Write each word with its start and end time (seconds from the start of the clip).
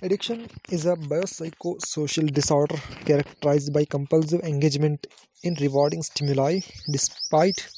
Addiction 0.00 0.48
is 0.70 0.86
a 0.86 0.94
biopsychosocial 0.94 2.32
disorder 2.32 2.76
characterized 3.04 3.72
by 3.72 3.84
compulsive 3.84 4.40
engagement 4.42 5.06
in 5.42 5.54
rewarding 5.60 6.02
stimuli 6.02 6.60
despite 6.92 7.68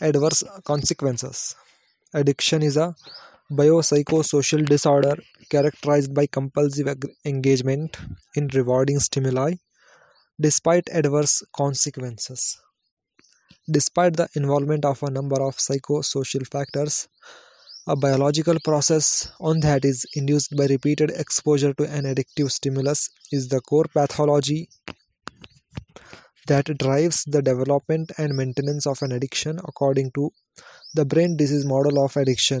adverse 0.00 0.44
consequences. 0.64 1.56
Addiction 2.14 2.62
is 2.62 2.76
a 2.76 2.94
biopsychosocial 3.50 4.64
disorder 4.64 5.16
characterized 5.50 6.14
by 6.14 6.26
compulsive 6.26 6.86
ag- 6.86 7.10
engagement 7.24 7.96
in 8.36 8.46
rewarding 8.54 9.00
stimuli 9.00 9.54
despite 10.40 10.88
adverse 10.92 11.42
consequences. 11.56 12.60
Despite 13.68 14.16
the 14.16 14.28
involvement 14.36 14.84
of 14.84 15.02
a 15.02 15.10
number 15.10 15.42
of 15.42 15.56
psychosocial 15.56 16.46
factors, 16.46 17.08
a 17.86 17.96
biological 17.96 18.56
process 18.62 19.32
on 19.40 19.60
that 19.60 19.84
is 19.84 20.04
induced 20.14 20.54
by 20.56 20.66
repeated 20.66 21.10
exposure 21.10 21.72
to 21.74 21.84
an 21.84 22.04
addictive 22.04 22.50
stimulus 22.50 23.08
is 23.32 23.48
the 23.48 23.60
core 23.62 23.86
pathology 23.94 24.68
that 26.46 26.66
drives 26.78 27.24
the 27.26 27.40
development 27.40 28.12
and 28.18 28.36
maintenance 28.36 28.86
of 28.86 29.00
an 29.02 29.12
addiction 29.12 29.58
according 29.64 30.10
to 30.12 30.30
the 30.94 31.04
brain 31.04 31.36
disease 31.36 31.64
model 31.64 32.04
of 32.04 32.16
addiction. 32.16 32.60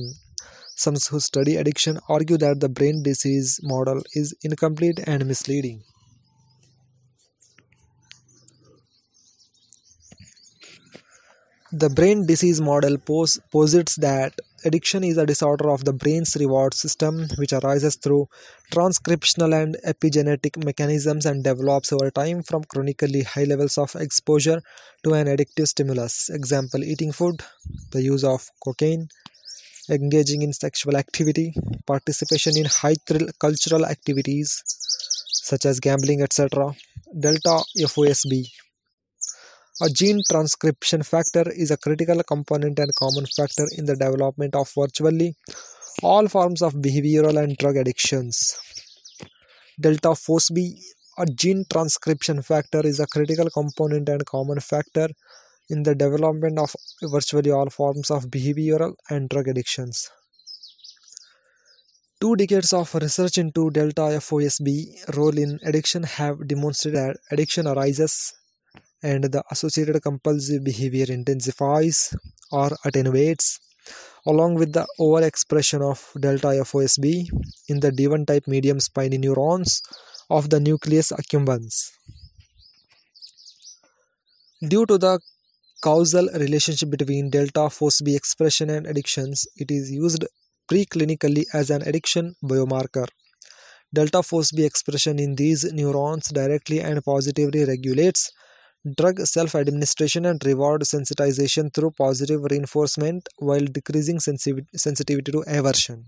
Some 0.76 0.94
who 1.10 1.20
study 1.20 1.56
addiction 1.56 1.98
argue 2.08 2.38
that 2.38 2.60
the 2.60 2.68
brain 2.68 3.02
disease 3.02 3.60
model 3.62 4.02
is 4.14 4.34
incomplete 4.42 5.00
and 5.06 5.26
misleading. 5.26 5.82
The 11.72 11.90
brain 11.90 12.26
disease 12.26 12.60
model 12.60 12.96
pos- 12.98 13.38
posits 13.52 13.96
that 13.96 14.34
addiction 14.64 15.04
is 15.04 15.16
a 15.16 15.26
disorder 15.26 15.70
of 15.70 15.84
the 15.84 15.92
brain's 15.92 16.36
reward 16.36 16.74
system 16.74 17.26
which 17.36 17.52
arises 17.52 17.96
through 17.96 18.28
transcriptional 18.72 19.54
and 19.60 19.76
epigenetic 19.86 20.62
mechanisms 20.64 21.26
and 21.26 21.44
develops 21.44 21.92
over 21.92 22.10
time 22.10 22.42
from 22.42 22.64
chronically 22.64 23.22
high 23.22 23.44
levels 23.44 23.78
of 23.78 23.94
exposure 23.96 24.62
to 25.02 25.14
an 25.14 25.26
addictive 25.26 25.68
stimulus. 25.68 26.28
Example 26.30 26.84
eating 26.84 27.12
food, 27.12 27.42
the 27.92 28.02
use 28.02 28.24
of 28.24 28.50
cocaine, 28.64 29.08
engaging 29.88 30.42
in 30.42 30.52
sexual 30.52 30.96
activity, 30.96 31.54
participation 31.86 32.56
in 32.56 32.66
high 32.66 32.96
thrill 33.06 33.28
cultural 33.38 33.86
activities 33.86 34.62
such 35.32 35.64
as 35.66 35.80
gambling, 35.80 36.22
etc. 36.22 36.74
Delta 37.18 37.62
FOSB 37.78 38.46
a 39.82 39.88
gene 39.88 40.20
transcription 40.30 41.02
factor 41.02 41.44
is 41.56 41.70
a 41.70 41.76
critical 41.78 42.22
component 42.22 42.78
and 42.78 42.94
common 42.96 43.24
factor 43.34 43.66
in 43.78 43.86
the 43.86 43.96
development 43.96 44.54
of 44.54 44.70
virtually 44.76 45.34
all 46.02 46.28
forms 46.28 46.60
of 46.60 46.74
behavioral 46.74 47.42
and 47.42 47.56
drug 47.56 47.78
addictions. 47.78 48.58
Delta 49.80 50.08
FOSB, 50.08 50.74
a 51.18 51.24
gene 51.24 51.64
transcription 51.72 52.42
factor, 52.42 52.86
is 52.86 53.00
a 53.00 53.06
critical 53.06 53.48
component 53.48 54.10
and 54.10 54.26
common 54.26 54.60
factor 54.60 55.08
in 55.70 55.82
the 55.82 55.94
development 55.94 56.58
of 56.58 56.76
virtually 57.02 57.50
all 57.50 57.70
forms 57.70 58.10
of 58.10 58.26
behavioral 58.26 58.92
and 59.08 59.30
drug 59.30 59.48
addictions. 59.48 60.10
Two 62.20 62.36
decades 62.36 62.74
of 62.74 62.94
research 62.96 63.38
into 63.38 63.70
delta 63.70 64.02
FOSB 64.02 65.16
role 65.16 65.38
in 65.38 65.58
addiction 65.64 66.02
have 66.02 66.46
demonstrated 66.46 67.00
that 67.00 67.16
addiction 67.30 67.66
arises 67.66 68.34
and 69.02 69.24
the 69.24 69.42
associated 69.50 70.02
compulsive 70.02 70.62
behavior 70.64 71.06
intensifies 71.08 72.14
or 72.52 72.70
attenuates 72.84 73.58
along 74.26 74.54
with 74.54 74.72
the 74.72 74.86
overexpression 74.98 75.80
of 75.80 76.10
delta 76.20 76.48
FOSB 76.48 77.28
in 77.68 77.80
the 77.80 77.90
D1 77.90 78.26
type 78.26 78.46
medium 78.46 78.80
spiny 78.80 79.18
neurons 79.18 79.82
of 80.28 80.50
the 80.50 80.60
nucleus 80.60 81.10
accumbens. 81.12 81.90
Due 84.66 84.84
to 84.86 84.98
the 84.98 85.18
causal 85.82 86.28
relationship 86.34 86.90
between 86.90 87.30
delta 87.30 87.60
FOSB 87.60 88.14
expression 88.14 88.68
and 88.68 88.86
addictions, 88.86 89.46
it 89.56 89.70
is 89.70 89.90
used 89.90 90.26
preclinically 90.70 91.44
as 91.54 91.70
an 91.70 91.82
addiction 91.82 92.34
biomarker. 92.44 93.06
Delta 93.92 94.18
FOSB 94.18 94.64
expression 94.64 95.18
in 95.18 95.34
these 95.34 95.64
neurons 95.72 96.28
directly 96.28 96.80
and 96.80 97.02
positively 97.02 97.64
regulates 97.64 98.30
drug 98.96 99.20
self 99.26 99.54
administration 99.54 100.26
and 100.26 100.44
reward 100.44 100.82
sensitization 100.82 101.72
through 101.74 101.90
positive 101.92 102.42
reinforcement 102.50 103.28
while 103.38 103.60
decreasing 103.60 104.18
sensiv- 104.18 104.66
sensitivity 104.74 105.32
to 105.32 105.44
aversion. 105.46 106.06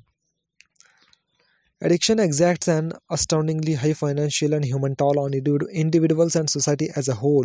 Addiction 1.83 2.19
exacts 2.19 2.66
an 2.66 2.93
astoundingly 3.10 3.75
high 3.75 3.93
financial 3.93 4.55
and 4.55 4.65
human 4.65 4.97
toll 4.97 5.19
on 5.21 5.33
individu- 5.33 5.71
individuals 5.71 6.34
and 6.34 6.49
society 6.49 6.88
as 6.97 7.09
a 7.09 7.15
whole. 7.16 7.44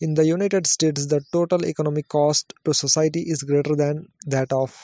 In 0.00 0.14
the 0.14 0.24
United 0.26 0.66
States, 0.66 1.06
the 1.06 1.20
total 1.32 1.64
economic 1.64 2.08
cost 2.08 2.52
to 2.64 2.74
society 2.74 3.20
is 3.22 3.44
greater 3.44 3.76
than 3.76 4.08
that 4.26 4.52
of 4.52 4.76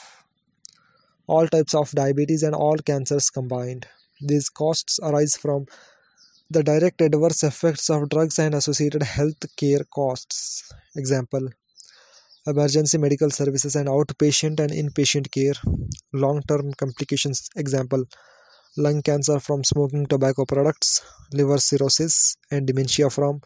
all 1.27 1.47
types 1.47 1.73
of 1.73 1.91
diabetes 1.91 2.43
and 2.43 2.55
all 2.55 2.77
cancers 2.77 3.29
combined. 3.29 3.87
These 4.21 4.49
costs 4.49 4.99
arise 5.01 5.35
from 5.35 5.65
the 6.49 6.63
direct 6.63 7.01
adverse 7.01 7.43
effects 7.43 7.89
of 7.89 8.09
drugs 8.09 8.37
and 8.39 8.53
associated 8.53 9.03
health 9.03 9.45
care 9.57 9.83
costs. 9.93 10.71
Example 10.95 11.49
Emergency 12.47 12.99
medical 12.99 13.31
services 13.31 13.75
and 13.75 13.87
outpatient 13.89 14.59
and 14.59 14.71
inpatient 14.71 15.31
care. 15.31 15.55
Long 16.13 16.43
term 16.43 16.73
complications. 16.73 17.49
Example 17.55 18.05
Lung 18.77 19.01
cancer 19.01 19.39
from 19.39 19.63
smoking 19.63 20.05
tobacco 20.05 20.43
products, 20.45 21.01
liver 21.31 21.57
cirrhosis, 21.57 22.35
and 22.51 22.67
dementia 22.67 23.09
from 23.09 23.39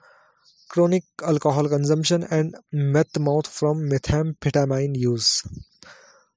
chronic 0.69 1.03
alcohol 1.23 1.69
consumption, 1.69 2.25
and 2.31 2.55
meth 2.71 3.17
mouth 3.19 3.47
from 3.47 3.89
methamphetamine 3.89 4.95
use. 4.97 5.43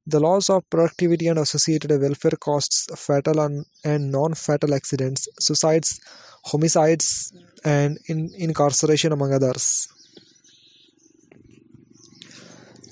The 0.07 0.21
loss 0.21 0.51
of 0.51 0.69
productivity 0.69 1.29
and 1.29 1.39
associated 1.39 1.91
welfare 2.01 2.39
costs, 2.39 2.87
fatal 2.97 3.41
and 3.41 4.13
non 4.13 4.35
fatal 4.35 4.75
accidents, 4.75 5.27
suicides, 5.41 6.01
homicides, 6.43 7.33
and 7.65 7.99
in- 8.07 8.33
incarceration, 8.37 9.13
among 9.13 9.33
others. 9.33 9.89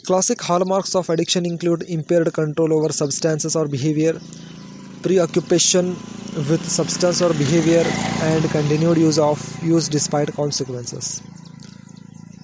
Classic 0.06 0.40
hallmarks 0.40 0.94
of 0.94 1.08
addiction 1.10 1.46
include 1.46 1.82
impaired 1.82 2.32
control 2.32 2.72
over 2.72 2.92
substances 2.92 3.54
or 3.54 3.68
behavior, 3.68 4.18
preoccupation 5.02 5.96
with 6.48 6.64
substance 6.68 7.20
or 7.22 7.32
behavior, 7.34 7.84
and 8.22 8.50
continued 8.50 8.98
use 8.98 9.18
of 9.18 9.38
use 9.62 9.88
despite 9.88 10.32
consequences. 10.32 11.22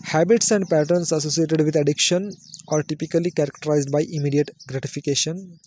Habits 0.04 0.50
and 0.50 0.68
patterns 0.68 1.10
associated 1.12 1.60
with 1.62 1.76
addiction 1.76 2.32
are 2.68 2.82
typically 2.82 3.30
characterized 3.30 3.90
by 3.90 4.02
immediate 4.08 4.50
gratification, 4.68 5.58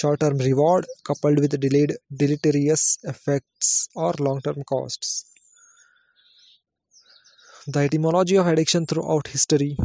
short 0.00 0.20
term 0.20 0.38
reward 0.38 0.86
coupled 1.08 1.38
with 1.42 1.58
delayed 1.64 1.92
deleterious 2.22 2.98
effects 3.04 3.88
or 3.94 4.12
long 4.18 4.40
term 4.40 4.62
costs. 4.72 5.10
The 7.66 7.80
etymology 7.80 8.36
of 8.36 8.46
addiction 8.46 8.86
throughout 8.86 9.28
history 9.28 9.76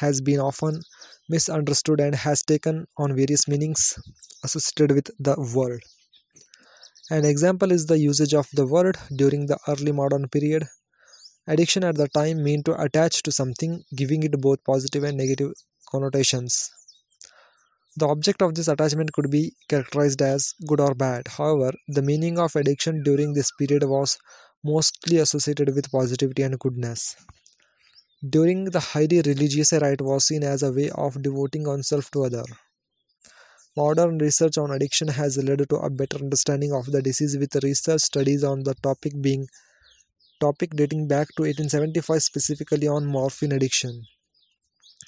has 0.00 0.20
been 0.20 0.40
often 0.40 0.80
misunderstood 1.28 2.00
and 2.00 2.14
has 2.14 2.42
taken 2.42 2.86
on 2.96 3.14
various 3.14 3.46
meanings 3.46 3.82
associated 4.42 4.92
with 4.96 5.10
the 5.18 5.36
word. 5.54 5.82
An 7.10 7.24
example 7.24 7.70
is 7.70 7.86
the 7.86 7.98
usage 7.98 8.34
of 8.34 8.48
the 8.52 8.66
word 8.66 8.96
during 9.14 9.46
the 9.46 9.58
early 9.68 9.92
modern 9.92 10.28
period. 10.28 10.64
Addiction 11.46 11.84
at 11.84 11.96
the 11.96 12.08
time 12.08 12.42
meant 12.42 12.64
to 12.66 12.80
attach 12.80 13.22
to 13.22 13.32
something, 13.32 13.82
giving 13.94 14.22
it 14.22 14.40
both 14.40 14.64
positive 14.64 15.04
and 15.04 15.16
negative 15.16 15.52
connotations. 15.90 16.70
The 17.98 18.06
object 18.06 18.42
of 18.42 18.54
this 18.54 18.68
attachment 18.68 19.12
could 19.12 19.28
be 19.28 19.56
characterized 19.68 20.22
as 20.22 20.54
good 20.68 20.78
or 20.78 20.94
bad. 20.94 21.26
However, 21.26 21.72
the 21.88 22.00
meaning 22.00 22.38
of 22.38 22.54
addiction 22.54 23.02
during 23.02 23.32
this 23.32 23.50
period 23.58 23.82
was 23.82 24.18
mostly 24.62 25.16
associated 25.18 25.74
with 25.74 25.90
positivity 25.90 26.42
and 26.42 26.56
goodness. 26.60 27.16
During 28.36 28.66
the 28.66 28.78
highly 28.78 29.20
religious 29.22 29.72
it 29.72 30.00
was 30.00 30.28
seen 30.28 30.44
as 30.44 30.62
a 30.62 30.72
way 30.72 30.90
of 30.90 31.20
devoting 31.22 31.64
oneself 31.64 32.08
to 32.12 32.26
other. 32.26 32.44
Modern 33.76 34.18
research 34.18 34.58
on 34.58 34.70
addiction 34.70 35.08
has 35.08 35.36
led 35.36 35.68
to 35.68 35.76
a 35.78 35.90
better 35.90 36.18
understanding 36.18 36.72
of 36.72 36.86
the 36.86 37.02
disease 37.02 37.36
with 37.36 37.64
research 37.64 38.02
studies 38.02 38.44
on 38.44 38.62
the 38.62 38.74
topic 38.74 39.12
being 39.20 39.48
topic 40.38 40.70
dating 40.70 41.08
back 41.08 41.26
to 41.36 41.42
1875 41.42 42.22
specifically 42.22 42.86
on 42.86 43.06
morphine 43.06 43.50
addiction. 43.50 44.04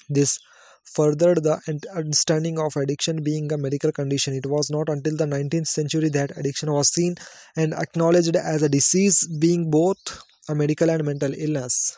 This 0.09 0.37
furthered 0.83 1.43
the 1.43 1.59
understanding 1.95 2.59
of 2.59 2.75
addiction 2.75 3.23
being 3.23 3.51
a 3.51 3.57
medical 3.57 3.91
condition. 3.91 4.33
It 4.33 4.45
was 4.45 4.69
not 4.69 4.89
until 4.89 5.15
the 5.15 5.25
19th 5.25 5.67
century 5.67 6.09
that 6.09 6.37
addiction 6.37 6.71
was 6.71 6.93
seen 6.93 7.15
and 7.55 7.73
acknowledged 7.73 8.35
as 8.35 8.61
a 8.61 8.69
disease 8.69 9.27
being 9.39 9.69
both 9.69 10.23
a 10.49 10.55
medical 10.55 10.89
and 10.89 11.03
mental 11.03 11.33
illness. 11.33 11.97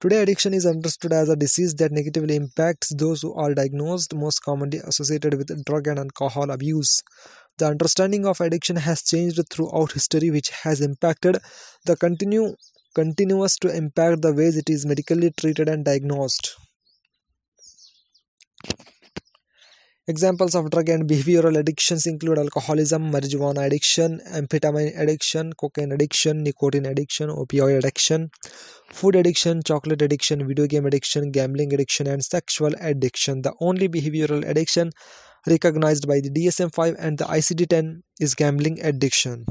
Today, 0.00 0.20
addiction 0.20 0.52
is 0.52 0.66
understood 0.66 1.14
as 1.14 1.30
a 1.30 1.36
disease 1.36 1.74
that 1.76 1.90
negatively 1.90 2.36
impacts 2.36 2.92
those 2.94 3.22
who 3.22 3.32
are 3.34 3.54
diagnosed, 3.54 4.14
most 4.14 4.40
commonly 4.40 4.78
associated 4.84 5.34
with 5.34 5.64
drug 5.64 5.86
and 5.86 5.98
alcohol 5.98 6.50
abuse. 6.50 7.00
The 7.56 7.68
understanding 7.68 8.26
of 8.26 8.40
addiction 8.40 8.76
has 8.76 9.02
changed 9.02 9.40
throughout 9.50 9.92
history, 9.92 10.30
which 10.30 10.50
has 10.50 10.82
impacted 10.82 11.38
the 11.86 11.96
continue 11.96 12.54
continuous 12.94 13.56
to 13.58 13.74
impact 13.74 14.22
the 14.22 14.34
ways 14.34 14.56
it 14.56 14.68
is 14.68 14.84
medically 14.84 15.30
treated 15.30 15.68
and 15.68 15.84
diagnosed. 15.84 16.54
Examples 20.06 20.54
of 20.54 20.68
drug 20.70 20.90
and 20.90 21.08
behavioral 21.08 21.58
addictions 21.58 22.06
include 22.06 22.36
alcoholism, 22.36 23.10
marijuana 23.10 23.64
addiction, 23.64 24.20
amphetamine 24.30 24.92
addiction, 24.98 25.54
cocaine 25.54 25.92
addiction, 25.92 26.42
nicotine 26.42 26.84
addiction, 26.84 27.30
opioid 27.30 27.78
addiction, 27.78 28.28
food 28.92 29.16
addiction, 29.16 29.62
chocolate 29.64 30.02
addiction, 30.02 30.46
video 30.46 30.66
game 30.66 30.84
addiction, 30.84 31.30
gambling 31.30 31.72
addiction, 31.72 32.06
and 32.06 32.22
sexual 32.22 32.74
addiction. 32.80 33.40
The 33.40 33.54
only 33.60 33.88
behavioral 33.88 34.46
addiction 34.46 34.90
recognized 35.46 36.06
by 36.06 36.20
the 36.20 36.28
DSM 36.28 36.74
5 36.74 36.96
and 36.98 37.16
the 37.16 37.24
ICD 37.24 37.68
10 37.68 38.02
is 38.20 38.34
gambling 38.34 38.80
addiction. 38.84 39.46